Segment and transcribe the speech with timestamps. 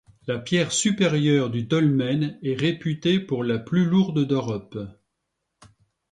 [0.25, 4.79] La pierre supérieure du dolmen est réputée pour la plus lourde d'Europe.